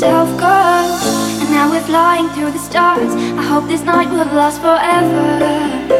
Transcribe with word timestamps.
yourself 0.00 0.40
go. 0.40 0.46
And 1.40 1.50
now 1.50 1.70
we're 1.70 1.82
flying 1.82 2.30
through 2.30 2.52
the 2.52 2.58
stars. 2.58 3.12
I 3.12 3.42
hope 3.42 3.68
this 3.68 3.82
night 3.82 4.08
will 4.08 4.24
last 4.34 4.60
forever. 4.62 5.99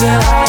to 0.00 0.06
I 0.06 0.47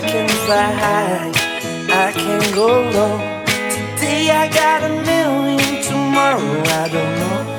I 0.00 0.08
can 0.08 0.28
fly 0.46 0.72
high, 0.72 1.30
I 2.06 2.12
can 2.12 2.54
go 2.54 2.68
low. 2.90 3.18
Today 3.98 4.30
I 4.30 4.48
got 4.48 4.82
a 4.82 4.88
million, 4.88 5.82
tomorrow 5.82 6.62
I 6.64 6.88
don't 6.88 7.18
know. 7.18 7.49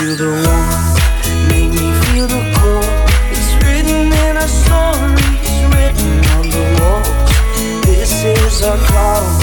Feel 0.00 0.16
the 0.16 0.32
warmth, 0.46 0.96
make 1.50 1.68
me 1.68 1.92
feel 2.08 2.26
the 2.26 2.40
cold. 2.56 2.88
It's 3.36 3.52
written 3.62 4.08
in 4.24 4.36
our 4.36 4.48
stories, 4.48 5.52
written 5.74 6.24
on 6.36 6.48
the 6.48 6.64
walls. 6.80 7.84
This 7.84 8.24
is 8.24 8.62
our 8.62 8.78
call, 8.78 9.39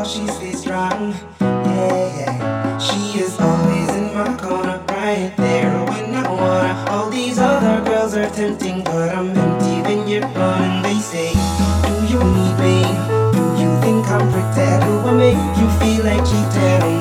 how 0.00 0.06
she 0.06 0.26
stays 0.28 0.60
strong. 0.62 1.12
Yeah, 1.40 2.18
yeah. 2.18 2.78
She 2.78 3.20
is 3.20 3.38
always 3.38 3.88
in 3.90 4.14
my 4.14 4.34
corner, 4.38 4.82
right 4.88 5.30
there 5.36 5.70
when 5.90 6.14
I 6.14 6.26
wanna. 6.40 6.90
All 6.90 7.10
these 7.10 7.38
other 7.38 7.84
girls 7.84 8.14
are 8.14 8.30
tempting, 8.30 8.82
but 8.82 9.14
I'm 9.14 9.28
empty 9.36 9.76
when 9.86 10.08
you're 10.08 10.22
gone. 10.22 10.62
And 10.62 10.84
they 10.86 10.98
say, 11.00 11.32
Do 11.84 11.92
you 12.12 12.20
need 12.36 12.56
me? 12.64 12.78
Do 13.36 13.44
you 13.60 13.70
think 13.84 14.08
I'm 14.08 14.26
pretend? 14.32 14.84
Do 14.84 14.92
I 15.10 15.12
make 15.24 15.42
you 15.60 15.68
feel 15.80 16.04
like 16.08 16.24
cheated 16.24 16.82
on? 16.82 16.99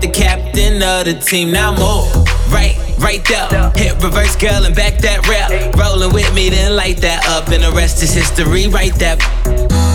The 0.00 0.08
captain 0.08 0.82
of 0.82 1.04
the 1.04 1.14
team. 1.14 1.52
Now 1.52 1.70
move, 1.70 2.12
right, 2.52 2.76
right 2.98 3.24
there. 3.24 3.70
Hit 3.76 4.02
reverse, 4.02 4.34
girl, 4.34 4.64
and 4.64 4.74
back 4.74 4.98
that 4.98 5.28
rap. 5.28 5.74
Rolling 5.76 6.12
with 6.12 6.34
me, 6.34 6.48
then 6.48 6.74
light 6.74 6.96
that 6.98 7.26
up. 7.28 7.48
And 7.48 7.62
the 7.62 7.70
rest 7.70 8.02
is 8.02 8.12
history, 8.12 8.66
right 8.66 8.94
that. 8.96 9.47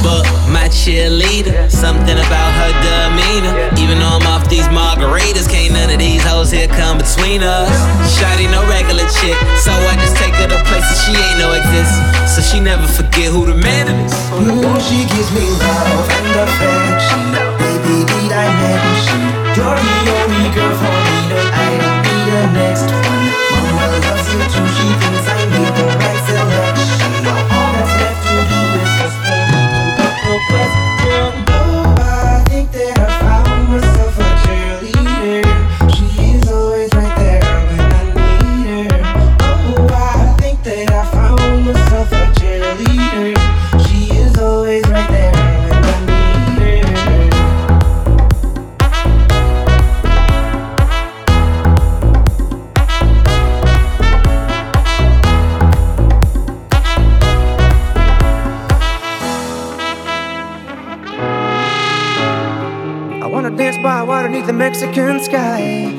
But 0.04 0.28
my 0.52 0.68
cheerleader, 0.68 1.72
something 1.72 2.18
about 2.20 2.52
her 2.60 2.72
demeanor. 2.84 3.56
Even 3.80 3.98
though 4.00 4.20
I'm 4.20 4.28
off 4.28 4.50
these 4.50 4.68
margaritas, 4.68 5.48
can't 5.50 5.74
none 5.74 5.90
of 5.90 5.98
these 5.98 6.22
hoes 6.24 6.52
here 6.52 6.68
come 6.68 6.98
between 7.00 7.42
us. 7.42 7.72
Shotty 8.20 8.52
no 8.52 8.68
regular 8.68 9.08
chick, 9.08 9.38
so 9.64 9.72
I 9.72 9.96
just 10.04 10.16
take 10.20 10.36
her 10.36 10.48
to 10.52 10.60
places 10.68 11.00
she 11.08 11.16
ain't 11.16 11.40
no 11.40 11.56
exist. 11.56 11.96
So 12.36 12.42
she 12.44 12.60
never 12.60 12.86
forget 12.86 13.32
who 13.32 13.46
the 13.46 13.56
man 13.56 13.88
is. 14.04 14.14
Ooh, 14.36 14.76
she 14.84 15.08
gives 15.08 15.32
me 15.32 15.48
love 15.48 16.08
and 16.20 16.36
affection. 16.36 17.24
Baby, 17.64 18.04
need 18.04 18.32
I 18.36 18.48
mention? 18.60 19.20
You're 19.56 19.80
the 19.80 19.96
only 20.20 20.52
girl 20.52 20.74
for 20.84 20.96
me, 21.08 21.16
I 21.48 21.70
don't 21.80 22.02
need 22.04 22.28
the 22.28 22.44
next 22.54 22.63
by 63.84 64.02
water 64.02 64.30
neath 64.30 64.48
the 64.48 64.54
Mexican 64.54 65.20
sky. 65.20 65.92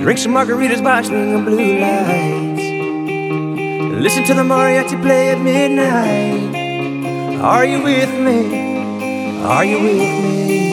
Drink 0.00 0.18
some 0.20 0.32
margaritas 0.32 0.82
by 0.82 1.02
string 1.02 1.34
of 1.34 1.44
blue 1.44 1.80
lights. 1.80 2.62
Listen 4.00 4.22
to 4.22 4.34
the 4.34 4.44
mariachi 4.44 5.02
play 5.02 5.30
at 5.30 5.40
midnight. 5.40 6.54
Are 7.42 7.64
you 7.64 7.82
with 7.82 8.14
me? 8.20 9.42
Are 9.42 9.64
you 9.64 9.82
with 9.82 9.98
me? 9.98 10.67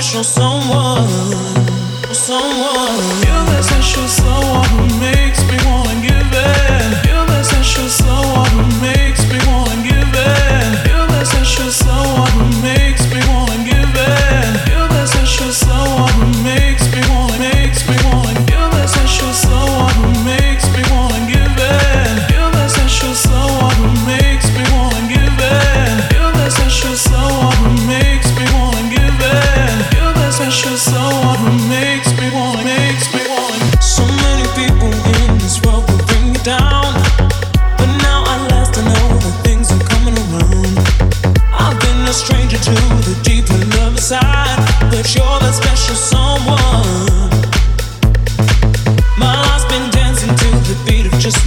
special 0.00 0.24
someone, 0.24 1.06
someone. 2.10 3.04
You're 3.20 3.44
the 3.44 3.60
special 3.60 4.08
someone 4.08 4.64
who 4.70 4.98
makes 4.98 5.44
me 5.44 5.58
wanna 5.66 6.00
give 6.00 6.30
it. 6.32 7.06
You're 7.06 7.26
the 7.26 7.42
special 7.42 7.86
someone 7.86 8.48
who 8.48 8.80
makes 8.80 9.19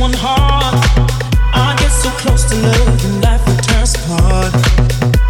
one 0.03 0.11
heart. 0.11 0.75
I 1.53 1.73
get 1.79 1.89
so 1.89 2.09
close 2.21 2.43
to 2.49 2.55
love 2.57 3.05
and 3.05 3.23
life 3.23 3.41
returns 3.47 3.95
apart. 3.95 4.53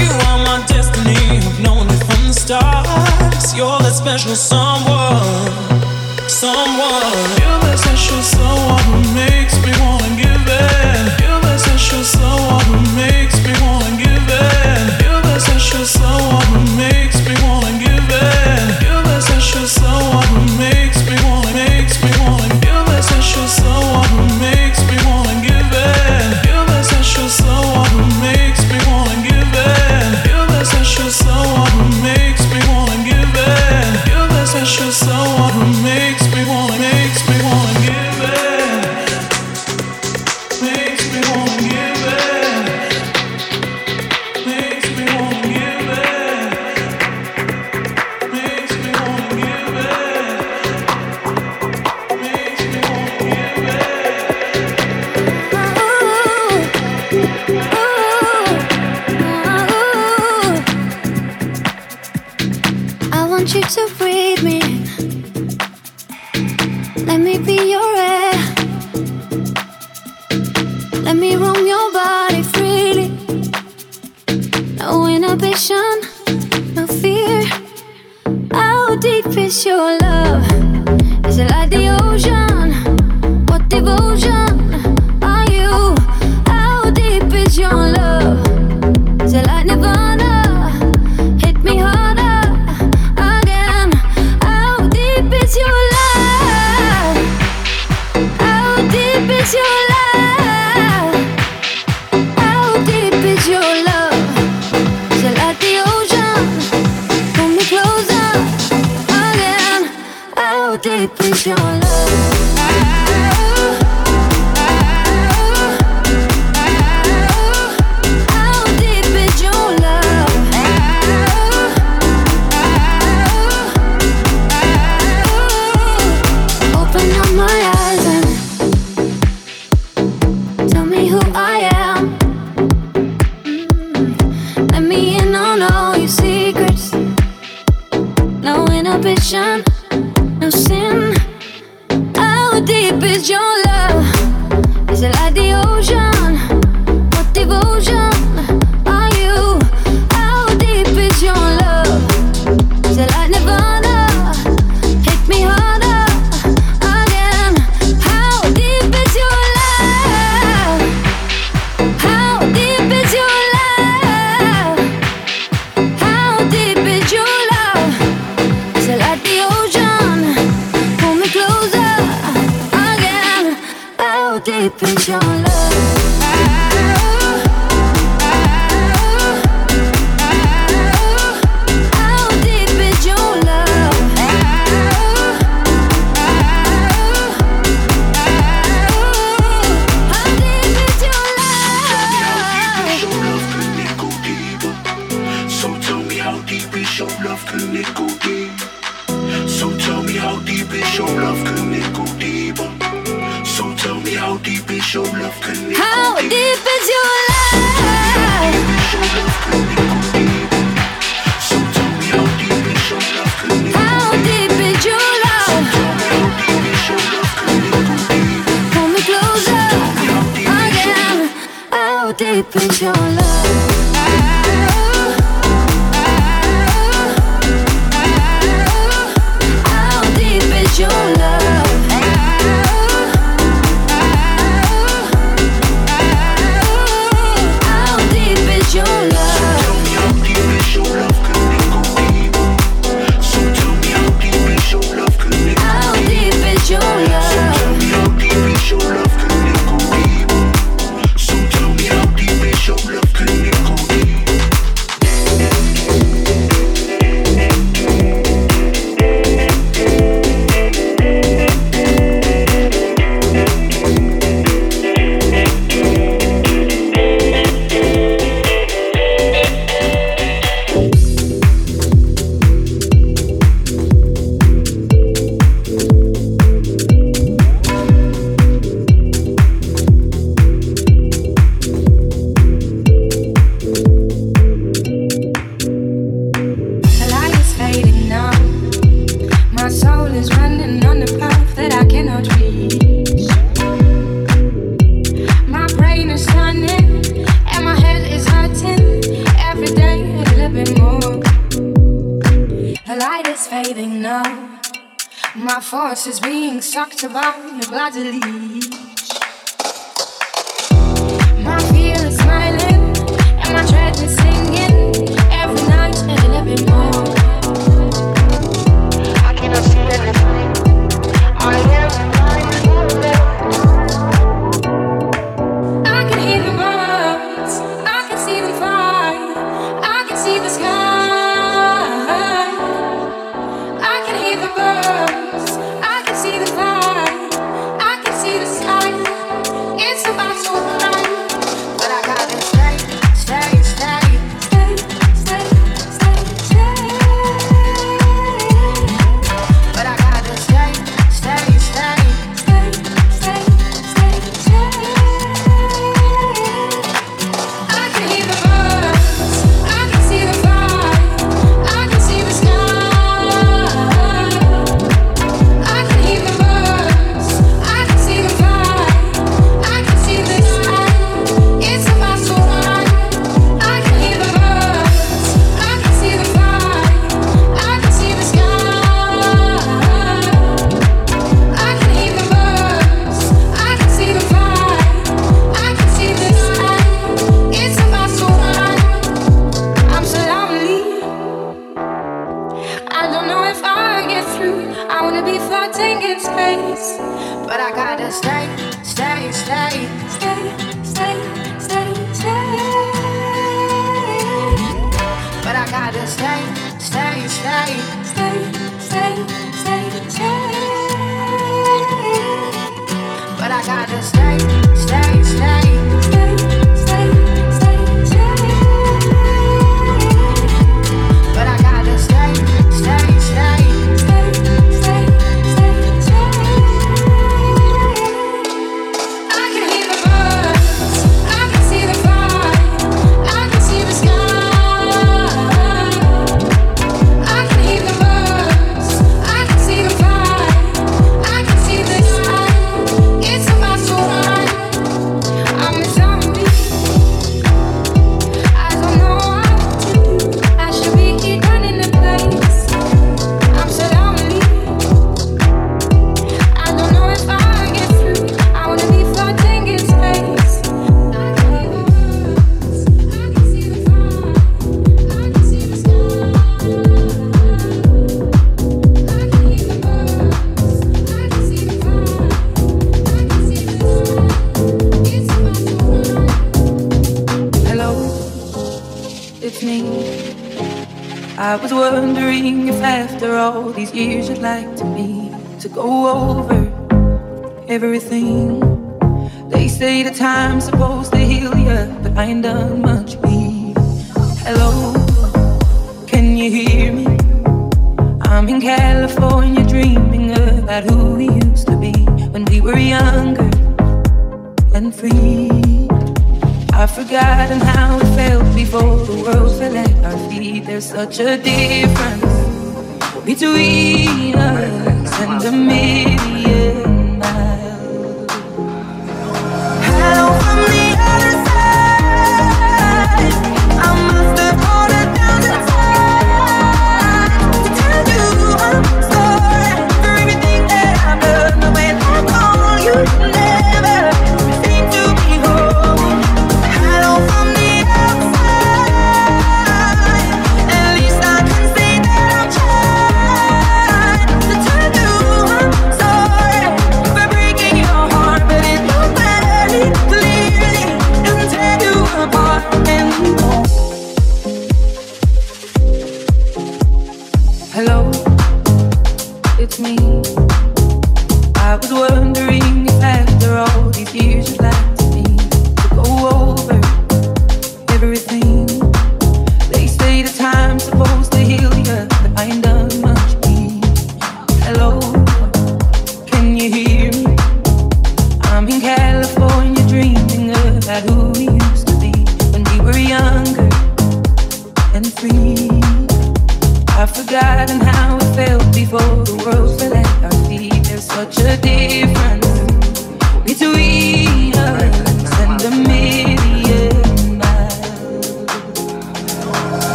You 0.00 0.08
are 0.28 0.38
my 0.48 0.64
destiny, 0.66 1.20
I've 1.36 1.60
known 1.60 1.86
it 1.94 2.02
from 2.08 2.32
the. 2.32 3.52
You're 3.54 3.78
that 3.84 3.92
special 3.92 4.34
someone. 4.34 5.33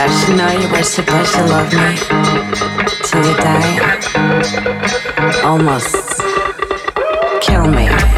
Does 0.00 0.24
she 0.24 0.32
know 0.34 0.50
you 0.50 0.66
were 0.72 0.82
supposed 0.82 1.34
to 1.34 1.44
love 1.44 1.70
me 1.74 1.94
till 3.04 3.22
you 3.22 3.36
die? 3.36 4.00
Almost 5.44 6.22
kill 7.42 7.66
me. 7.70 8.09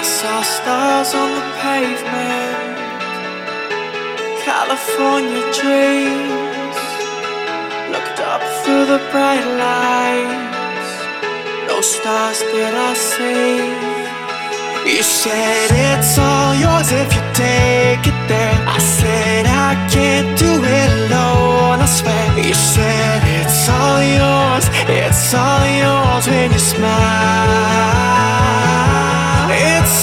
I 0.00 0.02
saw 0.02 0.40
stars 0.40 1.14
on 1.14 1.28
the 1.36 1.44
pavement, 1.60 2.56
California 4.48 5.42
dreams. 5.60 6.78
Looked 7.92 8.18
up 8.32 8.40
through 8.64 8.86
the 8.92 9.00
bright 9.12 9.44
lights, 9.60 10.90
no 11.68 11.82
stars 11.82 12.40
did 12.40 12.72
I 12.72 12.94
see. 12.94 13.60
You 14.88 15.02
said 15.02 15.68
it's 15.68 16.16
all 16.16 16.54
yours 16.54 16.90
if 16.92 17.08
you 17.16 17.24
take 17.36 18.04
it 18.08 18.20
there. 18.26 18.56
I 18.76 18.78
said 18.78 19.44
I 19.44 19.76
can't 19.92 20.32
do 20.38 20.64
it 20.80 20.90
alone, 21.00 21.78
I 21.78 21.84
swear. 21.84 22.26
You 22.38 22.54
said 22.54 23.20
it's 23.36 23.68
all 23.68 24.00
yours, 24.00 24.64
it's 24.88 25.34
all 25.34 25.66
yours 25.84 26.26
when 26.26 26.52
you 26.52 26.58
smile 26.58 28.39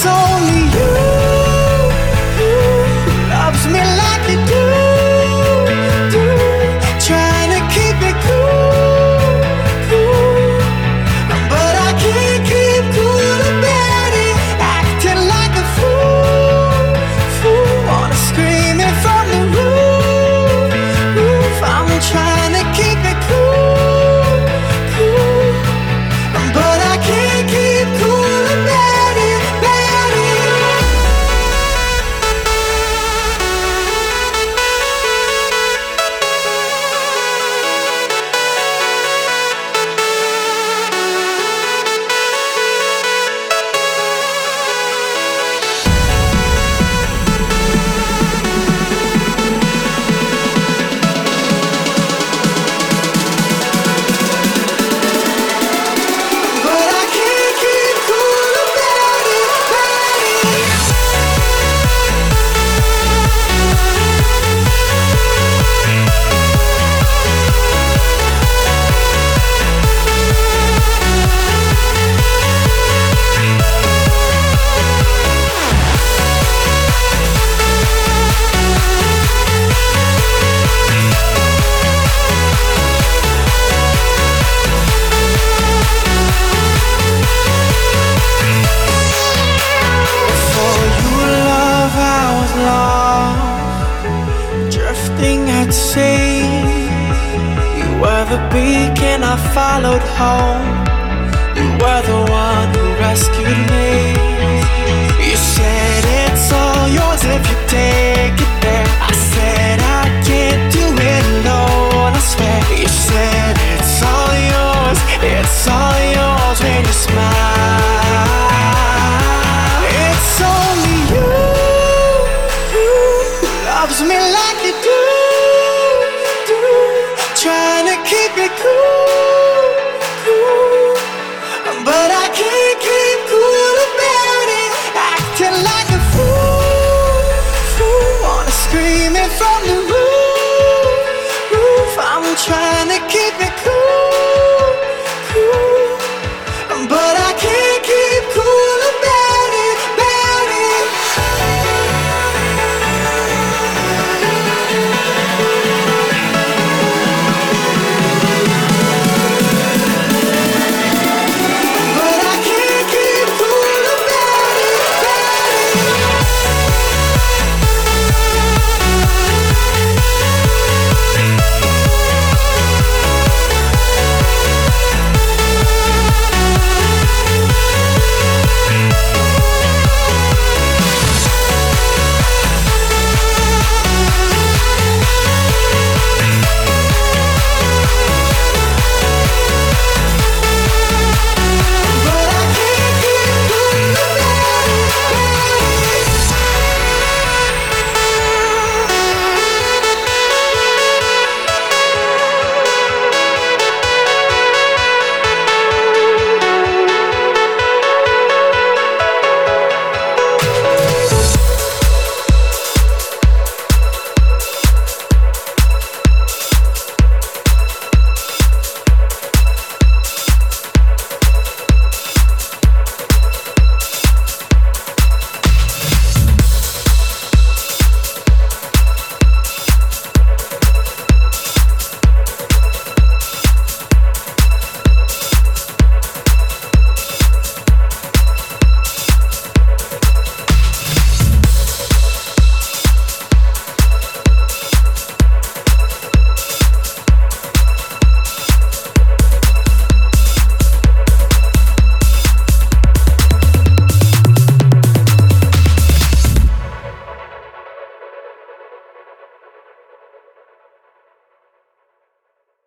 only 0.08 0.60
you. 0.76 1.07